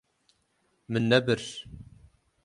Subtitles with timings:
[0.91, 1.41] Min nebir.